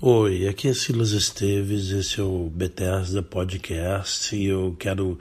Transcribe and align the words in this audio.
Oi, 0.00 0.46
aqui 0.46 0.68
é 0.68 0.74
Silas 0.74 1.10
Esteves, 1.10 1.90
esse 1.90 2.20
é 2.20 2.22
o 2.22 2.48
Bethesda 2.48 3.20
Podcast 3.20 4.36
e 4.36 4.46
eu 4.46 4.76
quero 4.78 5.18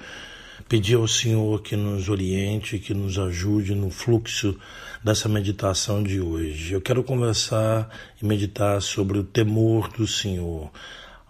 pedir 0.70 0.98
ao 0.98 1.08
Senhor 1.08 1.64
que 1.64 1.76
nos 1.76 2.10
oriente, 2.10 2.78
que 2.78 2.94
nos 2.94 3.18
ajude 3.18 3.74
no 3.74 3.90
fluxo 3.90 4.56
dessa 5.04 5.28
meditação 5.28 6.04
de 6.04 6.22
hoje. 6.22 6.74
Eu 6.74 6.80
quero 6.80 7.04
conversar 7.04 7.90
e 8.22 8.26
meditar 8.26 8.80
sobre 8.80 9.18
o 9.18 9.24
temor 9.24 9.88
do 9.88 10.06
Senhor, 10.06 10.70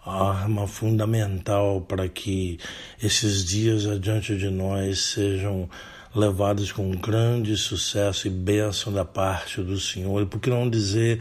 a 0.04 0.28
arma 0.28 0.68
fundamental 0.68 1.80
para 1.80 2.06
que 2.06 2.58
esses 3.02 3.42
dias 3.42 3.86
adiante 3.86 4.36
de 4.36 4.50
nós 4.50 5.04
sejam 5.04 5.70
levados 6.14 6.72
com 6.72 6.90
grande 6.92 7.56
sucesso 7.56 8.26
e 8.26 8.30
bênção 8.30 8.92
da 8.92 9.04
parte 9.04 9.60
do 9.60 9.78
Senhor. 9.78 10.22
E 10.22 10.26
por 10.26 10.40
que 10.40 10.50
não 10.50 10.68
dizer 10.68 11.20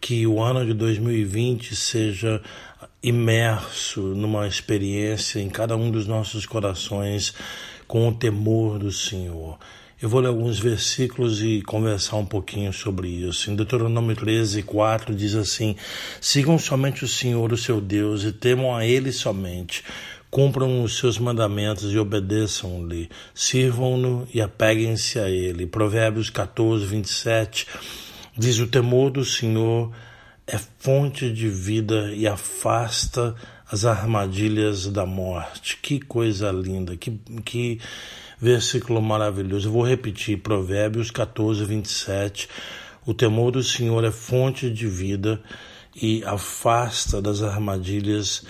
que 0.00 0.26
o 0.26 0.42
ano 0.42 0.64
de 0.64 0.74
2020 0.74 1.74
seja 1.74 2.40
imerso 3.02 4.00
numa 4.00 4.46
experiência 4.46 5.40
em 5.40 5.48
cada 5.48 5.76
um 5.76 5.90
dos 5.90 6.06
nossos 6.06 6.44
corações 6.44 7.34
com 7.86 8.08
o 8.08 8.14
temor 8.14 8.78
do 8.78 8.90
Senhor. 8.90 9.58
Eu 10.00 10.10
vou 10.10 10.20
ler 10.20 10.28
alguns 10.28 10.58
versículos 10.58 11.42
e 11.42 11.62
conversar 11.62 12.16
um 12.16 12.26
pouquinho 12.26 12.70
sobre 12.70 13.08
isso. 13.08 13.50
Em 13.50 13.56
Deuteronômio 13.56 14.14
13, 14.14 14.62
4 14.62 15.14
diz 15.14 15.34
assim: 15.34 15.74
Sigam 16.20 16.58
somente 16.58 17.02
o 17.02 17.08
Senhor, 17.08 17.50
o 17.50 17.56
seu 17.56 17.80
Deus, 17.80 18.22
e 18.22 18.30
temam 18.30 18.76
a 18.76 18.84
Ele 18.84 19.10
somente 19.10 19.82
cumpram 20.36 20.82
os 20.82 20.98
seus 20.98 21.18
mandamentos 21.18 21.90
e 21.90 21.98
obedeçam-lhe, 21.98 23.08
sirvam-no 23.32 24.28
e 24.34 24.42
apeguem-se 24.42 25.18
a 25.18 25.30
ele. 25.30 25.66
Provérbios 25.66 26.28
14, 26.28 26.84
27 26.84 27.66
diz: 28.36 28.58
O 28.58 28.66
temor 28.66 29.10
do 29.10 29.24
Senhor 29.24 29.90
é 30.46 30.58
fonte 30.78 31.32
de 31.32 31.48
vida 31.48 32.12
e 32.14 32.28
afasta 32.28 33.34
as 33.72 33.86
armadilhas 33.86 34.88
da 34.88 35.06
morte. 35.06 35.78
Que 35.78 35.98
coisa 35.98 36.52
linda, 36.52 36.98
que, 36.98 37.18
que 37.42 37.80
versículo 38.38 39.00
maravilhoso. 39.00 39.68
Eu 39.68 39.72
vou 39.72 39.88
repetir: 39.88 40.42
Provérbios 40.42 41.10
14, 41.10 41.64
27. 41.64 42.46
O 43.06 43.14
temor 43.14 43.52
do 43.52 43.62
Senhor 43.62 44.04
é 44.04 44.10
fonte 44.10 44.68
de 44.68 44.86
vida 44.86 45.40
e 45.94 46.22
afasta 46.24 47.22
das 47.22 47.42
armadilhas 47.42 48.44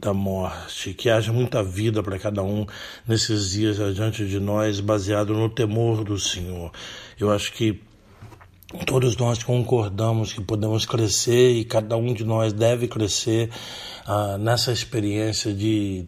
da 0.00 0.12
morte, 0.14 0.94
que 0.94 1.10
haja 1.10 1.32
muita 1.32 1.62
vida 1.62 2.02
para 2.02 2.18
cada 2.18 2.42
um 2.42 2.66
nesses 3.06 3.50
dias 3.50 3.80
adiante 3.80 4.26
de 4.26 4.40
nós, 4.40 4.80
baseado 4.80 5.34
no 5.34 5.48
temor 5.48 6.04
do 6.04 6.18
Senhor. 6.18 6.72
Eu 7.18 7.30
acho 7.30 7.52
que 7.52 7.80
todos 8.86 9.16
nós 9.16 9.42
concordamos 9.42 10.32
que 10.32 10.40
podemos 10.40 10.86
crescer 10.86 11.52
e 11.52 11.64
cada 11.64 11.96
um 11.96 12.14
de 12.14 12.24
nós 12.24 12.52
deve 12.52 12.88
crescer 12.88 13.50
ah, 14.06 14.38
nessa 14.38 14.72
experiência 14.72 15.52
de 15.52 16.06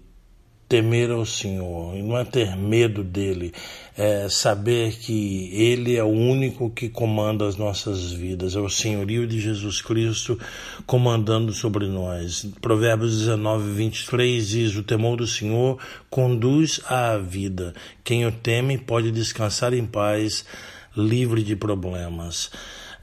temer 0.69 1.11
ao 1.11 1.27
Senhor, 1.27 1.95
e 1.95 2.03
não 2.03 2.17
é 2.17 2.25
ter 2.25 2.57
medo 2.57 3.05
dele, 3.05 3.53
é 3.97 4.29
saber 4.29 4.97
que 4.97 5.51
ele 5.53 5.97
é 5.97 6.03
o 6.03 6.09
único 6.09 6.71
que 6.71 6.89
comanda 6.89 7.47
as 7.47 7.56
nossas 7.56 8.12
vidas, 8.12 8.56
é 8.56 8.61
o 8.61 8.69
senhorio 8.69 9.27
de 9.27 9.41
Jesus 9.41 9.83
Cristo 9.83 10.39
comandando 10.87 11.53
sobre 11.53 11.87
nós. 11.87 12.47
Provérbios 12.61 13.19
19, 13.19 13.73
23 13.73 14.48
diz: 14.48 14.75
O 14.75 14.83
temor 14.83 15.17
do 15.17 15.27
Senhor 15.27 15.79
conduz 16.09 16.81
à 16.87 17.19
vida. 17.19 17.75
Quem 18.03 18.27
o 18.27 18.33
teme 18.33 18.78
pode 18.78 19.11
descansar 19.11 19.75
em 19.75 19.84
paz, 19.84 20.45
livre 20.97 21.43
de 21.43 21.55
problemas. 21.55 22.51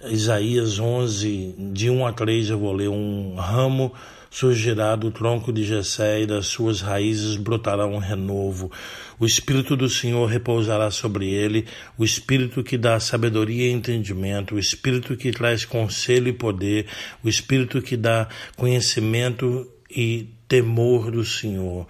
Isaías 0.04 0.80
11, 0.80 1.56
de 1.74 1.90
1 1.90 2.08
a 2.08 2.12
3, 2.12 2.50
eu 2.50 2.60
vou 2.60 2.74
ler 2.74 2.90
um 2.90 3.36
ramo 3.36 3.94
surgirá 4.32 4.96
do 4.96 5.12
tronco 5.12 5.52
de 5.52 5.64
Jessé 5.64 6.22
e 6.22 6.26
das 6.26 6.48
suas 6.48 6.80
raízes 6.80 7.36
brotará 7.36 7.86
um 7.86 7.98
renovo. 7.98 8.72
O 9.20 9.26
Espírito 9.26 9.76
do 9.76 9.90
Senhor 9.90 10.26
repousará 10.26 10.90
sobre 10.90 11.30
ele, 11.30 11.68
o 11.98 12.06
Espírito 12.06 12.64
que 12.64 12.78
dá 12.78 13.00
sabedoria 13.00 13.68
e 13.68 13.72
entendimento, 13.72 14.56
o 14.56 14.60
Espírito 14.60 15.18
que 15.18 15.32
traz 15.32 15.66
conselho 15.66 16.30
e 16.30 16.34
poder, 16.34 16.88
o 17.22 17.28
Espírito 17.28 17.82
que 17.82 17.98
dá 17.98 18.30
conhecimento 18.56 19.70
e 19.90 20.30
temor 20.48 21.12
do 21.12 21.26
Senhor 21.26 21.86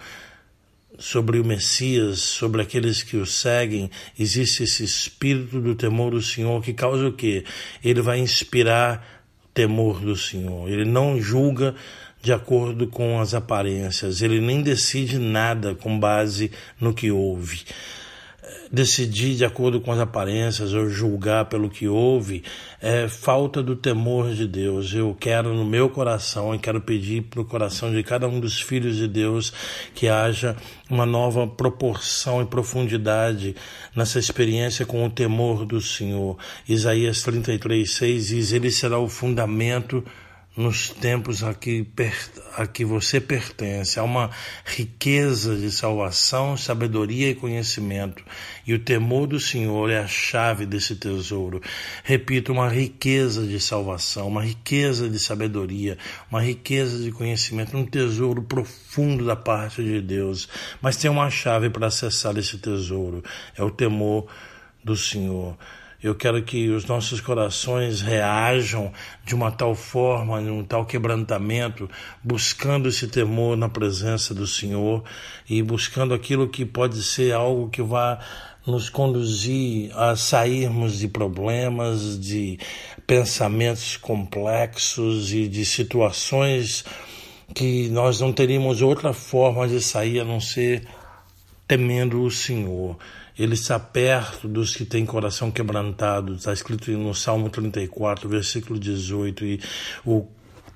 sobre 0.98 1.38
o 1.38 1.44
Messias, 1.44 2.18
sobre 2.20 2.62
aqueles 2.62 3.02
que 3.02 3.16
o 3.16 3.24
seguem, 3.24 3.90
existe 4.18 4.64
esse 4.64 4.84
espírito 4.84 5.60
do 5.60 5.74
temor 5.74 6.10
do 6.10 6.22
Senhor 6.22 6.62
que 6.62 6.72
causa 6.72 7.08
o 7.08 7.12
quê? 7.12 7.44
Ele 7.82 8.00
vai 8.00 8.18
inspirar 8.18 9.21
temor 9.54 10.00
do 10.00 10.16
Senhor. 10.16 10.68
Ele 10.68 10.84
não 10.84 11.20
julga 11.20 11.74
de 12.22 12.32
acordo 12.32 12.86
com 12.86 13.20
as 13.20 13.34
aparências, 13.34 14.22
ele 14.22 14.40
nem 14.40 14.62
decide 14.62 15.18
nada 15.18 15.74
com 15.74 15.98
base 15.98 16.52
no 16.80 16.94
que 16.94 17.10
ouve. 17.10 17.64
Decidir 18.70 19.36
de 19.36 19.44
acordo 19.44 19.80
com 19.80 19.92
as 19.92 19.98
aparências 19.98 20.72
ou 20.72 20.88
julgar 20.88 21.44
pelo 21.46 21.68
que 21.68 21.86
houve 21.86 22.42
é 22.80 23.06
falta 23.06 23.62
do 23.62 23.76
temor 23.76 24.32
de 24.34 24.46
Deus. 24.46 24.94
Eu 24.94 25.16
quero 25.18 25.54
no 25.54 25.64
meu 25.64 25.90
coração 25.90 26.54
e 26.54 26.58
quero 26.58 26.80
pedir 26.80 27.22
para 27.22 27.40
o 27.40 27.44
coração 27.44 27.92
de 27.92 28.02
cada 28.02 28.26
um 28.26 28.40
dos 28.40 28.60
filhos 28.60 28.96
de 28.96 29.06
Deus 29.06 29.52
que 29.94 30.08
haja 30.08 30.56
uma 30.88 31.04
nova 31.04 31.46
proporção 31.46 32.40
e 32.40 32.46
profundidade 32.46 33.54
nessa 33.94 34.18
experiência 34.18 34.86
com 34.86 35.04
o 35.04 35.10
temor 35.10 35.66
do 35.66 35.80
Senhor. 35.80 36.38
Isaías 36.68 37.22
33, 37.22 37.90
6 37.90 38.26
diz: 38.28 38.52
Ele 38.52 38.70
será 38.70 38.98
o 38.98 39.08
fundamento 39.08 40.02
nos 40.54 40.90
tempos 40.90 41.42
a 41.42 41.54
que, 41.54 41.86
a 42.56 42.66
que 42.66 42.84
você 42.84 43.20
pertence. 43.20 43.98
Há 43.98 44.02
uma 44.02 44.30
riqueza 44.64 45.56
de 45.56 45.70
salvação, 45.70 46.56
sabedoria 46.56 47.30
e 47.30 47.34
conhecimento. 47.34 48.22
E 48.66 48.74
o 48.74 48.78
temor 48.78 49.26
do 49.26 49.40
Senhor 49.40 49.90
é 49.90 49.98
a 49.98 50.06
chave 50.06 50.66
desse 50.66 50.96
tesouro. 50.96 51.60
Repito, 52.04 52.52
uma 52.52 52.68
riqueza 52.68 53.46
de 53.46 53.58
salvação, 53.58 54.28
uma 54.28 54.44
riqueza 54.44 55.08
de 55.08 55.18
sabedoria, 55.18 55.96
uma 56.30 56.42
riqueza 56.42 57.02
de 57.02 57.10
conhecimento, 57.10 57.76
um 57.76 57.86
tesouro 57.86 58.42
profundo 58.42 59.24
da 59.24 59.36
parte 59.36 59.82
de 59.82 60.00
Deus. 60.00 60.48
Mas 60.82 60.96
tem 60.96 61.10
uma 61.10 61.30
chave 61.30 61.70
para 61.70 61.86
acessar 61.86 62.36
esse 62.36 62.58
tesouro: 62.58 63.24
é 63.56 63.62
o 63.62 63.70
temor 63.70 64.26
do 64.84 64.96
Senhor. 64.96 65.56
Eu 66.02 66.16
quero 66.16 66.42
que 66.42 66.68
os 66.68 66.84
nossos 66.84 67.20
corações 67.20 68.00
reajam 68.00 68.92
de 69.24 69.36
uma 69.36 69.52
tal 69.52 69.72
forma, 69.72 70.40
num 70.40 70.64
tal 70.64 70.84
quebrantamento, 70.84 71.88
buscando 72.24 72.88
esse 72.88 73.06
temor 73.06 73.56
na 73.56 73.68
presença 73.68 74.34
do 74.34 74.44
Senhor 74.44 75.04
e 75.48 75.62
buscando 75.62 76.12
aquilo 76.12 76.48
que 76.48 76.66
pode 76.66 77.00
ser 77.04 77.32
algo 77.32 77.70
que 77.70 77.80
vá 77.80 78.18
nos 78.66 78.88
conduzir 78.88 79.96
a 79.96 80.16
sairmos 80.16 80.98
de 80.98 81.06
problemas, 81.06 82.18
de 82.18 82.58
pensamentos 83.06 83.96
complexos 83.96 85.32
e 85.32 85.46
de 85.46 85.64
situações 85.64 86.84
que 87.54 87.88
nós 87.90 88.20
não 88.20 88.32
teríamos 88.32 88.82
outra 88.82 89.12
forma 89.12 89.68
de 89.68 89.80
sair 89.80 90.20
a 90.20 90.24
não 90.24 90.40
ser 90.40 90.82
temendo 91.68 92.22
o 92.22 92.30
Senhor. 92.30 92.96
Ele 93.38 93.54
está 93.54 93.78
perto 93.78 94.46
dos 94.46 94.76
que 94.76 94.84
têm 94.84 95.06
coração 95.06 95.50
quebrantado. 95.50 96.34
Está 96.34 96.52
escrito 96.52 96.90
no 96.92 97.14
Salmo 97.14 97.48
34, 97.48 98.28
versículo 98.28 98.78
18. 98.78 99.44
E 99.44 99.60
o 100.04 100.26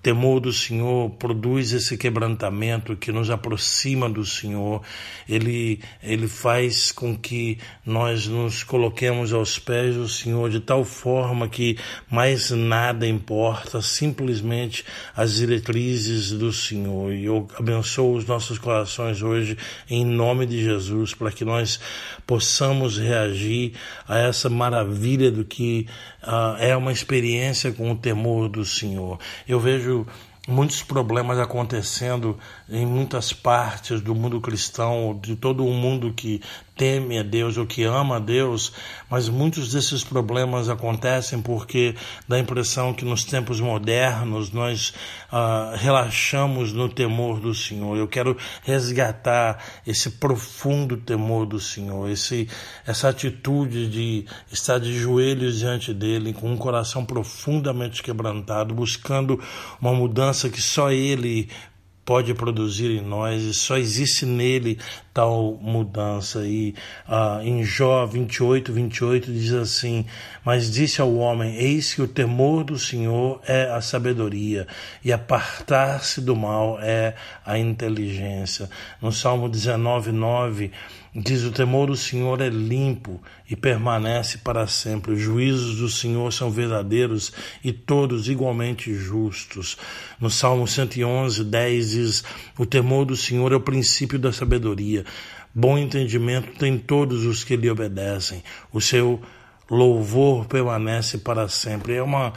temor 0.07 0.39
do 0.39 0.53
Senhor 0.53 1.11
produz 1.19 1.73
esse 1.73 1.99
quebrantamento 1.99 2.95
que 2.95 3.11
nos 3.11 3.29
aproxima 3.29 4.09
do 4.09 4.25
Senhor. 4.25 4.81
Ele, 5.29 5.81
ele 6.01 6.29
faz 6.29 6.93
com 6.93 7.17
que 7.17 7.59
nós 7.85 8.29
nos 8.29 8.63
coloquemos 8.63 9.33
aos 9.33 9.59
pés 9.59 9.97
do 9.97 10.09
Senhor 10.09 10.49
de 10.49 10.61
tal 10.61 10.85
forma 10.85 11.49
que 11.49 11.77
mais 12.09 12.53
nada 12.53 13.05
importa, 13.05 13.83
simplesmente 13.83 14.85
as 15.17 15.35
diretrizes 15.35 16.31
do 16.31 16.53
Senhor. 16.53 17.13
E 17.13 17.25
eu 17.25 17.49
abençoo 17.59 18.15
os 18.15 18.25
nossos 18.25 18.59
corações 18.59 19.23
hoje 19.23 19.59
em 19.91 20.05
nome 20.05 20.47
de 20.47 20.63
Jesus 20.63 21.15
para 21.15 21.33
que 21.33 21.45
nós 21.45 21.81
possamos 22.25 22.97
reagir 22.97 23.73
a 24.07 24.19
essa 24.19 24.49
maravilha 24.49 25.33
do 25.33 25.45
que 25.45 25.89
uh, 26.23 26.57
é 26.61 26.77
uma 26.77 26.93
experiência 26.93 27.73
com 27.73 27.91
o 27.91 27.97
temor 27.97 28.49
do 28.49 28.65
Senhor. 28.65 29.19
Eu 29.49 29.59
vejo 29.59 29.96
muitos 30.49 30.83
problemas 30.83 31.39
acontecendo 31.39 32.39
em 32.69 32.85
muitas 32.87 33.33
partes 33.33 34.01
do 34.01 34.15
mundo 34.15 34.41
cristão, 34.41 35.19
de 35.21 35.35
todo 35.35 35.65
o 35.65 35.73
mundo 35.73 36.13
que 36.13 36.41
teme 36.77 37.19
a 37.19 37.23
Deus 37.23 37.57
ou 37.57 37.67
que 37.67 37.83
ama 37.85 38.17
a 38.17 38.19
Deus, 38.19 38.71
mas 39.11 39.29
muitos 39.29 39.73
desses 39.73 40.05
problemas 40.05 40.69
acontecem 40.69 41.41
porque 41.41 41.95
dá 42.29 42.37
a 42.37 42.39
impressão 42.39 42.93
que 42.93 43.05
nos 43.05 43.25
tempos 43.25 43.59
modernos 43.61 44.53
nós 44.53 44.93
uh, 45.33 45.75
relaxamos 45.77 46.73
no 46.73 46.89
temor 46.89 47.41
do 47.41 47.55
Senhor. 47.55 47.97
Eu 47.97 48.07
quero 48.07 48.37
resgatar 48.63 49.65
esse 49.87 50.11
profundo 50.11 50.99
temor 50.99 51.47
do 51.47 51.59
Senhor, 51.59 52.11
esse, 52.11 52.47
essa 52.87 53.09
atitude 53.09 53.89
de 53.89 54.27
estar 54.53 54.79
de 54.79 54.99
joelhos 54.99 55.59
diante 55.59 55.95
dele, 55.95 56.35
com 56.35 56.53
um 56.53 56.57
coração 56.59 57.07
profundamente 57.07 58.03
quebrantado, 58.03 58.75
buscando 58.75 59.41
uma 59.81 59.95
mudança 59.95 60.51
que 60.51 60.61
só 60.61 60.91
Ele 60.91 61.49
pode 62.07 62.33
produzir 62.35 62.93
em 62.93 63.03
nós 63.03 63.43
e 63.43 63.53
só 63.53 63.77
existe 63.77 64.25
nele 64.25 64.79
tal 65.13 65.59
mudança. 65.61 66.47
E 66.47 66.73
ah, 67.07 67.41
em 67.43 67.65
Jó 67.65 68.07
28, 68.07 68.73
28 68.73 69.33
diz 69.33 69.53
assim: 69.53 70.07
Mas 70.45 70.71
disse 70.71 71.01
ao 71.01 71.15
homem: 71.17 71.57
Eis 71.57 71.93
que 71.93 72.01
o 72.01 72.09
temor 72.09 72.63
do 72.63 72.79
Senhor 72.79 73.41
é 73.47 73.65
a 73.65 73.81
sabedoria, 73.81 74.69
e 75.05 75.13
apartar-se 75.13 76.21
do 76.21 76.37
mal 76.37 76.79
é 76.81 77.15
a 77.45 77.59
inteligência. 77.59 78.71
No 79.03 79.11
Salmo 79.11 79.49
19, 79.49 80.13
9 80.13 80.71
Diz: 81.19 81.45
O 81.45 81.51
temor 81.51 81.87
do 81.87 81.97
Senhor 81.97 82.43
é 82.43 82.51
limpo 82.51 83.23
e 83.49 83.57
permanece 83.57 84.37
para 84.37 84.67
sempre. 84.67 85.15
Os 85.15 85.19
juízos 85.19 85.77
do 85.77 85.89
Senhor 85.89 86.31
são 86.31 86.51
verdadeiros 86.51 87.33
e 87.65 87.73
todos 87.73 88.29
igualmente 88.29 88.95
justos. 88.95 89.79
No 90.21 90.29
Salmo 90.29 90.69
111, 90.69 91.43
10 91.43 91.91
diz: 91.91 92.25
O 92.59 92.67
temor 92.67 93.07
do 93.07 93.17
Senhor 93.17 93.51
é 93.51 93.57
o 93.57 93.61
princípio 93.61 94.19
da 94.19 94.31
sabedoria. 94.31 95.07
Bom 95.55 95.79
entendimento 95.79 96.59
tem 96.59 96.77
todos 96.77 97.25
os 97.25 97.43
que 97.43 97.57
lhe 97.57 97.71
obedecem. 97.71 98.45
O 98.71 98.79
seu 98.79 99.19
louvor 99.71 100.45
permanece 100.45 101.17
para 101.17 101.49
sempre. 101.49 101.95
É 101.95 102.03
uma 102.03 102.35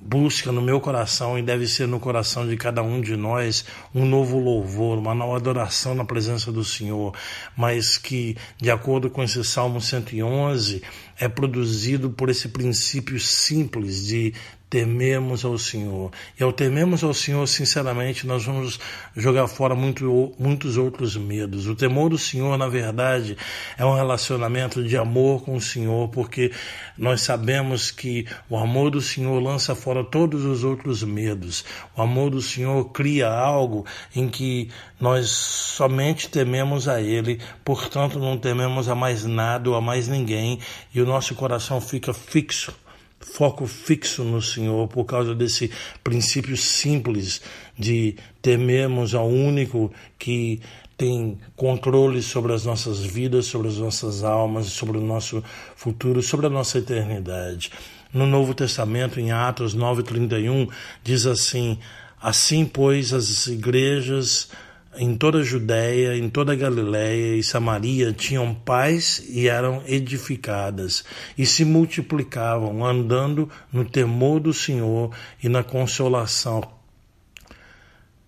busca 0.00 0.50
no 0.50 0.62
meu 0.62 0.80
coração 0.80 1.38
e 1.38 1.42
deve 1.42 1.66
ser 1.66 1.86
no 1.86 2.00
coração 2.00 2.48
de 2.48 2.56
cada 2.56 2.82
um 2.82 3.00
de 3.00 3.16
nós 3.16 3.64
um 3.94 4.06
novo 4.06 4.38
louvor, 4.38 4.98
uma 4.98 5.14
nova 5.14 5.36
adoração 5.36 5.94
na 5.94 6.04
presença 6.04 6.50
do 6.50 6.64
Senhor, 6.64 7.14
mas 7.56 7.98
que, 7.98 8.36
de 8.56 8.70
acordo 8.70 9.10
com 9.10 9.22
esse 9.22 9.44
Salmo 9.44 9.80
111, 9.80 10.82
é 11.20 11.28
produzido 11.28 12.10
por 12.10 12.30
esse 12.30 12.48
princípio 12.48 13.20
simples 13.20 14.06
de 14.06 14.32
tememos 14.70 15.44
ao 15.44 15.58
Senhor. 15.58 16.12
E 16.38 16.44
ao 16.44 16.52
tememos 16.52 17.02
ao 17.02 17.12
Senhor, 17.12 17.44
sinceramente, 17.48 18.24
nós 18.24 18.44
vamos 18.44 18.78
jogar 19.16 19.48
fora 19.48 19.74
muito, 19.74 20.32
muitos 20.38 20.76
outros 20.76 21.16
medos. 21.16 21.66
O 21.66 21.74
temor 21.74 22.08
do 22.08 22.16
Senhor, 22.16 22.56
na 22.56 22.68
verdade, 22.68 23.36
é 23.76 23.84
um 23.84 23.94
relacionamento 23.94 24.84
de 24.84 24.96
amor 24.96 25.42
com 25.42 25.56
o 25.56 25.60
Senhor, 25.60 26.08
porque 26.10 26.52
nós 26.96 27.22
sabemos 27.22 27.90
que 27.90 28.26
o 28.48 28.56
amor 28.56 28.92
do 28.92 29.00
Senhor 29.00 29.42
lança 29.42 29.74
fora 29.74 30.04
todos 30.04 30.44
os 30.44 30.62
outros 30.62 31.02
medos. 31.02 31.64
O 31.96 32.02
amor 32.02 32.30
do 32.30 32.40
Senhor 32.40 32.84
cria 32.92 33.28
algo 33.28 33.84
em 34.14 34.28
que 34.28 34.70
nós 35.00 35.30
somente 35.30 36.28
tememos 36.28 36.86
a 36.86 37.00
Ele, 37.00 37.40
portanto 37.64 38.20
não 38.20 38.38
tememos 38.38 38.88
a 38.88 38.94
mais 38.94 39.24
nada 39.24 39.68
ou 39.68 39.74
a 39.74 39.80
mais 39.80 40.06
ninguém, 40.06 40.60
e 40.94 41.00
o 41.00 41.06
nosso 41.10 41.34
coração 41.34 41.80
fica 41.80 42.14
fixo 42.14 42.72
foco 43.20 43.66
fixo 43.66 44.24
no 44.24 44.40
Senhor 44.40 44.88
por 44.88 45.04
causa 45.04 45.34
desse 45.34 45.70
princípio 46.02 46.56
simples 46.56 47.42
de 47.78 48.16
temermos 48.40 49.14
ao 49.14 49.28
único 49.28 49.92
que 50.18 50.60
tem 50.96 51.38
controle 51.56 52.22
sobre 52.22 52.52
as 52.52 52.64
nossas 52.64 53.00
vidas, 53.00 53.46
sobre 53.46 53.68
as 53.68 53.76
nossas 53.76 54.24
almas, 54.24 54.66
sobre 54.66 54.98
o 54.98 55.00
nosso 55.00 55.42
futuro, 55.76 56.22
sobre 56.22 56.46
a 56.46 56.50
nossa 56.50 56.78
eternidade. 56.78 57.70
No 58.12 58.26
Novo 58.26 58.52
Testamento, 58.54 59.20
em 59.20 59.30
Atos 59.30 59.74
9:31, 59.74 60.68
diz 61.02 61.26
assim: 61.26 61.78
Assim, 62.20 62.66
pois, 62.66 63.12
as 63.14 63.46
igrejas 63.46 64.48
em 64.96 65.16
toda 65.16 65.38
a 65.38 65.42
Judéia, 65.42 66.16
em 66.16 66.28
toda 66.28 66.52
a 66.52 66.56
Galiléia 66.56 67.36
e 67.36 67.42
Samaria 67.42 68.12
tinham 68.12 68.54
paz 68.54 69.22
e 69.28 69.48
eram 69.48 69.82
edificadas 69.86 71.04
e 71.38 71.46
se 71.46 71.64
multiplicavam, 71.64 72.84
andando 72.84 73.48
no 73.72 73.84
temor 73.84 74.40
do 74.40 74.52
Senhor 74.52 75.14
e 75.42 75.48
na 75.48 75.62
consolação 75.62 76.62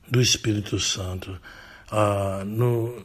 do 0.09 0.20
Espírito 0.20 0.79
Santo. 0.79 1.41
Ah, 1.91 2.44
no, 2.47 3.05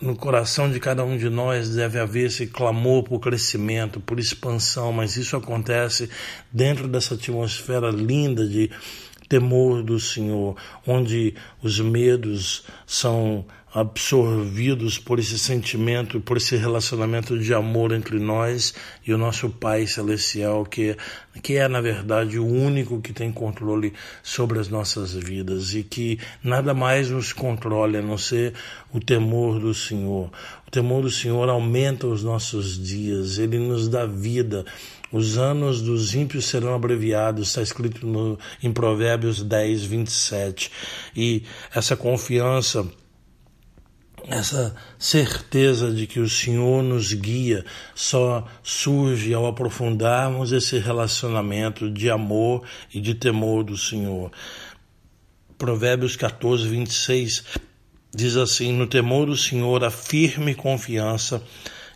no 0.00 0.16
coração 0.16 0.70
de 0.70 0.80
cada 0.80 1.04
um 1.04 1.16
de 1.16 1.28
nós 1.28 1.74
deve 1.74 1.98
haver 1.98 2.26
esse 2.26 2.46
clamor 2.46 3.02
por 3.02 3.20
crescimento, 3.20 4.00
por 4.00 4.18
expansão, 4.18 4.92
mas 4.92 5.16
isso 5.16 5.36
acontece 5.36 6.08
dentro 6.50 6.88
dessa 6.88 7.14
atmosfera 7.14 7.90
linda 7.90 8.46
de 8.46 8.70
temor 9.28 9.82
do 9.82 10.00
Senhor, 10.00 10.56
onde 10.86 11.34
os 11.62 11.78
medos 11.80 12.64
são 12.86 13.44
absorvidos 13.72 14.98
por 14.98 15.18
esse 15.18 15.38
sentimento, 15.38 16.20
por 16.20 16.38
esse 16.38 16.56
relacionamento 16.56 17.38
de 17.38 17.52
amor 17.52 17.92
entre 17.92 18.18
nós 18.18 18.74
e 19.06 19.12
o 19.12 19.18
nosso 19.18 19.50
Pai 19.50 19.86
Celestial, 19.86 20.64
que, 20.64 20.96
que 21.42 21.56
é, 21.56 21.68
na 21.68 21.80
verdade, 21.80 22.38
o 22.38 22.46
único 22.46 23.00
que 23.00 23.12
tem 23.12 23.30
controle 23.30 23.92
sobre 24.22 24.58
as 24.58 24.68
nossas 24.68 25.12
vidas 25.12 25.74
e 25.74 25.82
que 25.82 26.18
nada 26.42 26.72
mais 26.72 27.10
nos 27.10 27.32
controle 27.32 27.98
a 27.98 28.02
não 28.02 28.16
ser 28.16 28.54
o 28.92 28.98
temor 28.98 29.60
do 29.60 29.74
Senhor. 29.74 30.30
O 30.66 30.70
temor 30.70 31.02
do 31.02 31.10
Senhor 31.10 31.48
aumenta 31.48 32.06
os 32.06 32.24
nossos 32.24 32.82
dias, 32.82 33.38
ele 33.38 33.58
nos 33.58 33.88
dá 33.88 34.06
vida. 34.06 34.64
Os 35.10 35.38
anos 35.38 35.80
dos 35.80 36.14
ímpios 36.14 36.46
serão 36.46 36.74
abreviados, 36.74 37.48
está 37.48 37.62
escrito 37.62 38.06
no, 38.06 38.38
em 38.62 38.72
Provérbios 38.72 39.42
10, 39.42 39.84
27. 39.84 40.70
E 41.16 41.44
essa 41.74 41.96
confiança 41.96 42.86
essa 44.28 44.76
certeza 44.98 45.90
de 45.90 46.06
que 46.06 46.20
o 46.20 46.28
Senhor 46.28 46.82
nos 46.82 47.14
guia 47.14 47.64
só 47.94 48.46
surge 48.62 49.32
ao 49.32 49.46
aprofundarmos 49.46 50.52
esse 50.52 50.78
relacionamento 50.78 51.90
de 51.90 52.10
amor 52.10 52.62
e 52.92 53.00
de 53.00 53.14
temor 53.14 53.64
do 53.64 53.76
Senhor. 53.76 54.30
Provérbios 55.56 56.14
14, 56.14 56.68
26 56.68 57.44
diz 58.14 58.36
assim: 58.36 58.72
No 58.72 58.86
temor 58.86 59.26
do 59.26 59.36
Senhor, 59.36 59.82
a 59.82 59.90
firme 59.90 60.54
confiança 60.54 61.42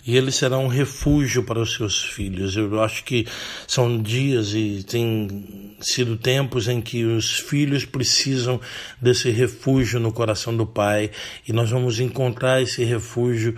e 0.05 0.17
ele 0.17 0.33
será 0.33 0.59
um 0.59 0.67
refúgio 0.67 1.45
para 1.45 1.61
os 1.61 1.75
seus 1.75 2.03
filhos. 2.03 2.57
Eu 2.57 2.83
acho 2.83 3.05
que 3.05 3.27
são 3.67 4.03
dias 4.03 4.53
e 4.53 4.85
tem 4.85 5.77
sido 5.81 6.17
tempos 6.17 6.67
em 6.67 6.81
que 6.81 7.05
os 7.05 7.39
filhos 7.39 7.85
precisam 7.85 8.61
desse 9.01 9.31
refúgio 9.31 10.01
no 10.01 10.13
coração 10.13 10.57
do 10.57 10.67
Pai 10.67 11.11
e 11.47 11.53
nós 11.53 11.71
vamos 11.71 12.01
encontrar 12.01 12.61
esse 12.61 12.83
refúgio 12.85 13.57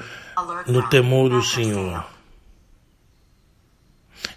no 0.67 0.87
temor 0.89 1.31
do 1.31 1.43
Senhor. 1.43 2.05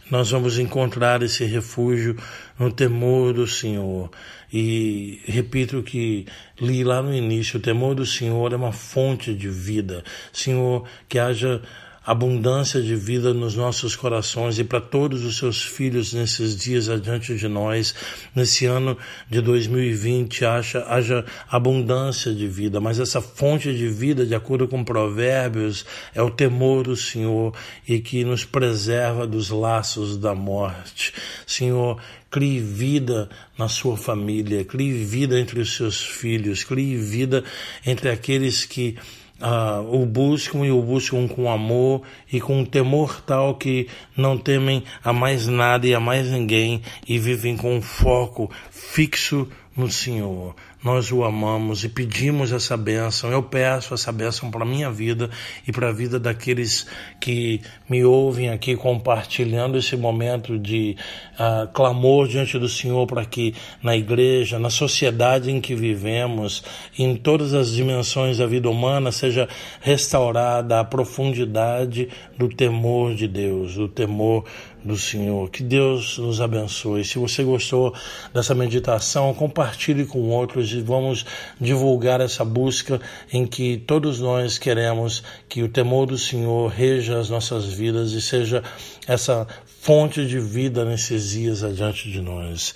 Nós 0.09 0.31
vamos 0.31 0.57
encontrar 0.57 1.21
esse 1.21 1.43
refúgio 1.43 2.15
no 2.57 2.71
temor 2.71 3.33
do 3.33 3.45
Senhor. 3.45 4.09
E 4.51 5.19
repito 5.25 5.79
o 5.79 5.83
que 5.83 6.25
li 6.61 6.81
lá 6.85 7.01
no 7.01 7.13
início: 7.13 7.59
o 7.59 7.61
temor 7.61 7.93
do 7.93 8.05
Senhor 8.05 8.53
é 8.53 8.55
uma 8.55 8.71
fonte 8.71 9.33
de 9.33 9.49
vida. 9.49 10.05
Senhor, 10.31 10.87
que 11.09 11.19
haja 11.19 11.61
abundância 12.07 12.81
de 12.81 12.95
vida 12.95 13.33
nos 13.33 13.53
nossos 13.53 13.93
corações 13.93 14.57
e 14.57 14.63
para 14.63 14.79
todos 14.79 15.25
os 15.25 15.37
seus 15.37 15.61
filhos 15.61 16.13
nesses 16.13 16.55
dias 16.55 16.87
adiante 16.87 17.35
de 17.35 17.49
nós, 17.49 17.93
nesse 18.33 18.65
ano 18.65 18.97
de 19.29 19.41
2020, 19.41 20.45
haja, 20.45 20.85
haja 20.87 21.25
abundância 21.49 22.33
de 22.33 22.47
vida, 22.47 22.79
mas 22.79 22.97
essa 22.97 23.19
fonte 23.19 23.75
de 23.75 23.89
vida, 23.89 24.25
de 24.25 24.33
acordo 24.33 24.69
com 24.69 24.85
Provérbios, 24.85 25.85
é 26.15 26.21
o 26.21 26.31
temor 26.31 26.85
do 26.85 26.95
Senhor 26.95 27.53
e 27.85 27.99
que 27.99 28.23
nos 28.23 28.45
preserva 28.45 29.27
dos 29.27 29.49
laços 29.49 30.15
da 30.15 30.33
morte. 30.33 31.13
Senhor, 31.45 32.01
crie 32.31 32.61
vida 32.61 33.27
na 33.57 33.67
sua 33.67 33.97
família, 33.97 34.63
crie 34.63 34.93
vida 34.93 35.37
entre 35.37 35.59
os 35.59 35.75
seus 35.75 36.01
filhos, 36.01 36.63
crie 36.63 36.95
vida 36.95 37.43
entre 37.85 38.09
aqueles 38.09 38.63
que 38.63 38.95
uh, 39.41 40.01
o 40.01 40.05
buscam 40.05 40.65
e 40.65 40.71
o 40.71 40.81
buscam 40.81 41.27
com 41.27 41.51
amor 41.51 42.01
e 42.31 42.39
com 42.39 42.59
um 42.59 42.65
temor 42.65 43.21
tal 43.21 43.55
que 43.55 43.87
não 44.15 44.37
temem 44.37 44.83
a 45.03 45.13
mais 45.13 45.47
nada 45.47 45.87
e 45.87 45.93
a 45.93 45.99
mais 45.99 46.29
ninguém 46.29 46.81
e 47.07 47.17
vivem 47.17 47.55
com 47.55 47.75
um 47.75 47.81
foco 47.81 48.49
fixo 48.71 49.47
no 49.75 49.89
Senhor. 49.89 50.55
Nós 50.83 51.11
o 51.11 51.23
amamos 51.23 51.83
e 51.83 51.89
pedimos 51.89 52.51
essa 52.51 52.77
bênção. 52.77 53.31
Eu 53.31 53.41
peço 53.41 53.95
essa 53.95 54.11
bênção 54.11 54.51
para 54.51 54.61
a 54.61 54.65
minha 54.65 54.91
vida 54.91 55.29
e 55.67 55.71
para 55.71 55.89
a 55.89 55.91
vida 55.91 56.19
daqueles 56.19 56.85
que 57.19 57.61
me 57.89 58.05
ouvem 58.05 58.49
aqui 58.49 58.75
compartilhando 58.75 59.77
esse 59.77 59.97
momento 59.97 60.57
de 60.57 60.95
uh, 61.33 61.67
clamor 61.73 62.27
diante 62.27 62.59
do 62.59 62.69
Senhor 62.69 63.07
para 63.07 63.25
que 63.25 63.55
na 63.81 63.97
igreja, 63.97 64.59
na 64.59 64.69
sociedade 64.69 65.49
em 65.49 65.59
que 65.59 65.73
vivemos, 65.73 66.63
em 66.97 67.15
todas 67.15 67.55
as 67.55 67.71
dimensões 67.71 68.37
da 68.37 68.45
vida 68.45 68.69
humana, 68.69 69.11
seja 69.11 69.49
restaurada 69.81 70.79
a 70.79 70.83
profundidade 70.83 72.07
do 72.37 72.47
temor 72.49 73.15
de 73.15 73.27
Deus, 73.27 73.73
do 73.73 73.87
temor 73.87 74.45
do 74.83 74.97
Senhor. 74.97 75.49
Que 75.49 75.63
Deus 75.63 76.17
nos 76.17 76.39
abençoe. 76.39 77.03
Se 77.03 77.19
você 77.19 77.43
gostou 77.43 77.93
dessa 78.33 78.55
meditação, 78.55 79.33
compartilhe 79.33 80.05
com 80.05 80.29
outros 80.29 80.66
e 80.71 80.81
vamos 80.81 81.25
divulgar 81.59 82.21
essa 82.21 82.43
busca 82.43 82.99
em 83.31 83.45
que 83.45 83.77
todos 83.77 84.19
nós 84.19 84.57
queremos 84.57 85.23
que 85.47 85.63
o 85.63 85.69
temor 85.69 86.05
do 86.05 86.17
Senhor 86.17 86.67
reja 86.69 87.19
as 87.19 87.29
nossas 87.29 87.65
vidas 87.65 88.11
e 88.11 88.21
seja 88.21 88.63
essa 89.07 89.47
fonte 89.65 90.25
de 90.25 90.39
vida 90.39 90.83
nesses 90.83 91.31
dias 91.31 91.63
adiante 91.63 92.11
de 92.11 92.21
nós. 92.21 92.75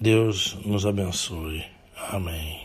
Deus 0.00 0.56
nos 0.64 0.86
abençoe. 0.86 1.64
Amém. 2.10 2.61